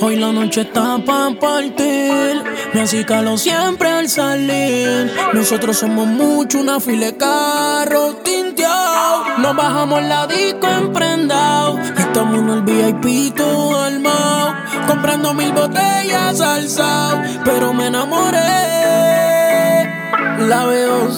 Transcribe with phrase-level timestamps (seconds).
[0.00, 2.44] Hoy la noche está pa' partir.
[2.74, 5.10] Me hace calor siempre al salir.
[5.32, 9.38] Nosotros somos mucho, una fila de carros tinteados.
[9.38, 11.78] Nos bajamos la disco emprendado.
[11.96, 14.54] Estamos en el VIP todo armado.
[14.86, 17.22] Comprando mil botellas alzado.
[17.44, 18.38] Pero me enamoré.
[20.48, 21.08] La veo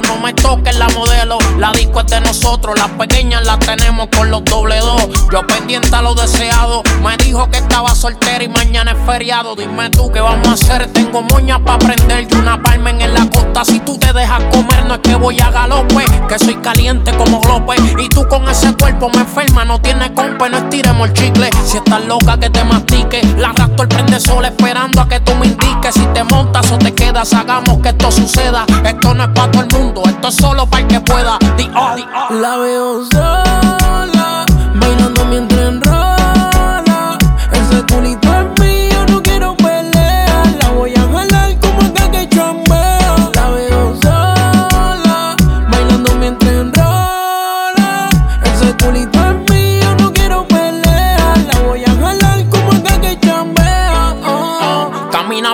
[0.00, 1.38] no me toques la modelo.
[1.58, 5.08] La disco es de nosotros, las pequeñas las tenemos con los doble dos.
[5.32, 9.54] Yo pendiente a lo deseado, me dijo que estaba soltera y mañana es feriado.
[9.54, 13.28] Dime tú qué vamos a hacer, tengo moñas para prender y una palma en la
[13.30, 13.64] costa.
[13.64, 17.40] Si tú te dejas comer, no es que voy a galope, que soy caliente como
[17.40, 17.76] glope.
[17.98, 21.50] Y tú con ese cuerpo me enferma, no tienes compa, no estiremos el chicle.
[21.64, 25.20] Si estás loca que te mastique, la rapto el prende sol esperando a que
[27.32, 28.66] hagamos que esto suceda.
[28.84, 31.38] Esto no es para todo el mundo, esto es solo para el que pueda.
[31.56, 32.34] Di oh, di oh.
[32.34, 33.53] La veo sola,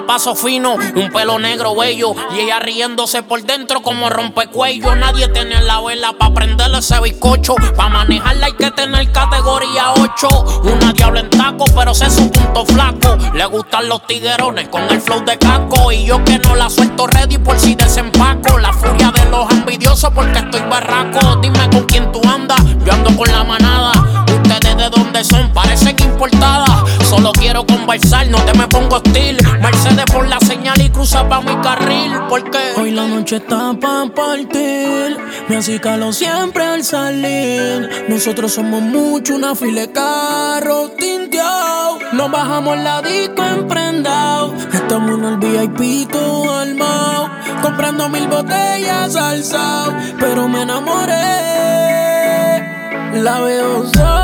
[0.06, 2.14] paso fino, un pelo negro bello.
[2.34, 4.94] Y ella riéndose por dentro como rompecuello.
[4.94, 7.54] Nadie tiene la vela para prenderle ese bizcocho.
[7.76, 10.28] Para manejarla hay que tener categoría 8.
[10.64, 13.16] Una diabla en taco, pero sé su punto flaco.
[13.34, 15.92] Le gustan los tiguerones con el flow de caco.
[15.92, 18.58] Y yo que no la suelto ready por si desempaco.
[18.58, 21.36] La furia de los envidiosos porque estoy barraco.
[21.36, 23.92] Dime con quién tú andas, yo ando con la manada.
[24.32, 26.70] Ustedes de dónde son, parecen importadas.
[27.08, 29.36] Solo quiero conversar, no te me pongo hostil.
[31.00, 32.12] Cruza pa' mi carril.
[32.28, 35.16] Porque Hoy la noche está pa' partir.
[35.49, 38.06] Me hace calor siempre al salir.
[38.09, 42.03] Nosotros somos mucho, una fila de carros tinteados.
[42.12, 44.55] Nos bajamos la disco emprendado.
[44.72, 47.31] Estamos en el VIP todo armado.
[47.62, 49.94] Comprando mil botellas alzado.
[50.19, 51.15] Pero me enamoré.
[53.22, 54.19] La veo sola.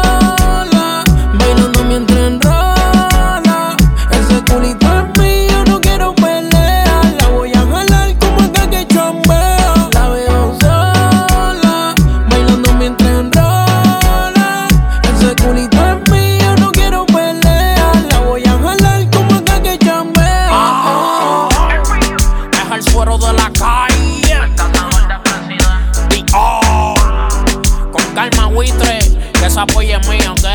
[29.59, 30.47] Es mía, ok.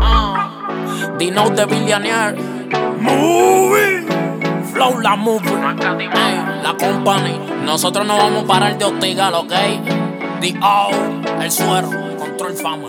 [0.00, 1.16] Ah.
[1.18, 2.36] Dino de Billionaire.
[3.00, 4.06] Movie.
[4.72, 5.50] Flow la movie.
[6.62, 7.40] La company.
[7.64, 9.52] Nosotros no vamos a parar de hostigar, ok.
[10.40, 10.90] Di oh.
[11.42, 11.90] El suero.
[12.18, 12.88] Control fama.